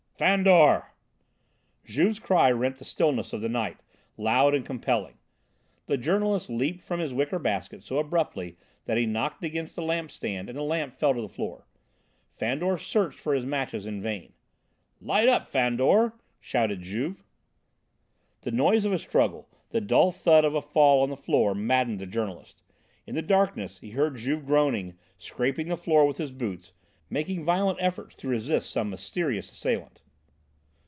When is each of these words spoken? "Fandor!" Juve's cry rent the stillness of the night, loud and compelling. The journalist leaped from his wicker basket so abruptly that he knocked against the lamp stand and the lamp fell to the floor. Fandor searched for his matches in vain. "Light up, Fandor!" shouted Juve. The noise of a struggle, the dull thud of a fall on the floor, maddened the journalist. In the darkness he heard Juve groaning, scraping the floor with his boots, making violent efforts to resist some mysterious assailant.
"Fandor!" 0.21 0.91
Juve's 1.83 2.19
cry 2.19 2.51
rent 2.51 2.75
the 2.75 2.85
stillness 2.85 3.33
of 3.33 3.41
the 3.41 3.49
night, 3.49 3.77
loud 4.17 4.53
and 4.53 4.63
compelling. 4.63 5.15
The 5.87 5.97
journalist 5.97 6.47
leaped 6.47 6.83
from 6.83 6.99
his 6.99 7.11
wicker 7.11 7.39
basket 7.39 7.81
so 7.81 7.97
abruptly 7.97 8.55
that 8.85 8.97
he 8.99 9.07
knocked 9.07 9.43
against 9.43 9.75
the 9.75 9.81
lamp 9.81 10.11
stand 10.11 10.47
and 10.47 10.55
the 10.59 10.61
lamp 10.61 10.93
fell 10.95 11.15
to 11.15 11.21
the 11.21 11.27
floor. 11.27 11.65
Fandor 12.35 12.77
searched 12.77 13.17
for 13.19 13.33
his 13.33 13.47
matches 13.47 13.87
in 13.87 13.99
vain. 13.99 14.33
"Light 15.01 15.27
up, 15.27 15.47
Fandor!" 15.47 16.13
shouted 16.39 16.83
Juve. 16.83 17.23
The 18.41 18.51
noise 18.51 18.85
of 18.85 18.93
a 18.93 18.99
struggle, 18.99 19.49
the 19.71 19.81
dull 19.81 20.11
thud 20.11 20.45
of 20.45 20.53
a 20.53 20.61
fall 20.61 21.01
on 21.01 21.09
the 21.09 21.17
floor, 21.17 21.55
maddened 21.55 21.97
the 21.97 22.05
journalist. 22.05 22.61
In 23.07 23.15
the 23.15 23.23
darkness 23.23 23.79
he 23.79 23.89
heard 23.89 24.17
Juve 24.17 24.45
groaning, 24.45 24.99
scraping 25.17 25.69
the 25.69 25.75
floor 25.77 26.05
with 26.05 26.17
his 26.17 26.31
boots, 26.31 26.73
making 27.09 27.43
violent 27.43 27.79
efforts 27.81 28.13
to 28.17 28.27
resist 28.27 28.69
some 28.69 28.91
mysterious 28.91 29.51
assailant. 29.51 29.97